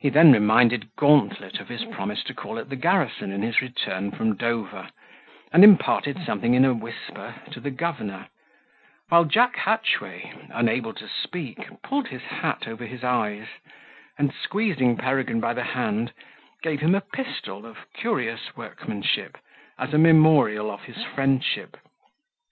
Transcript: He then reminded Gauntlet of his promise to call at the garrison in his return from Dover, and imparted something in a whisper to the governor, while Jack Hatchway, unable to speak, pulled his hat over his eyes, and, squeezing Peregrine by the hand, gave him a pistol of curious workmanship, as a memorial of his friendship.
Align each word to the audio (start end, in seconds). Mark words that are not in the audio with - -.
He 0.00 0.08
then 0.08 0.32
reminded 0.32 0.96
Gauntlet 0.96 1.60
of 1.60 1.68
his 1.68 1.84
promise 1.84 2.24
to 2.24 2.34
call 2.34 2.58
at 2.58 2.70
the 2.70 2.74
garrison 2.74 3.30
in 3.30 3.42
his 3.42 3.62
return 3.62 4.10
from 4.10 4.34
Dover, 4.36 4.88
and 5.52 5.62
imparted 5.62 6.18
something 6.26 6.54
in 6.54 6.64
a 6.64 6.74
whisper 6.74 7.36
to 7.52 7.60
the 7.60 7.70
governor, 7.70 8.26
while 9.10 9.24
Jack 9.24 9.54
Hatchway, 9.54 10.32
unable 10.48 10.92
to 10.94 11.06
speak, 11.06 11.68
pulled 11.84 12.08
his 12.08 12.22
hat 12.22 12.66
over 12.66 12.84
his 12.84 13.04
eyes, 13.04 13.46
and, 14.18 14.34
squeezing 14.34 14.96
Peregrine 14.96 15.38
by 15.38 15.54
the 15.54 15.62
hand, 15.62 16.12
gave 16.60 16.80
him 16.80 16.96
a 16.96 17.00
pistol 17.00 17.64
of 17.64 17.78
curious 17.94 18.56
workmanship, 18.56 19.38
as 19.78 19.94
a 19.94 19.98
memorial 19.98 20.68
of 20.68 20.82
his 20.82 21.04
friendship. 21.04 21.76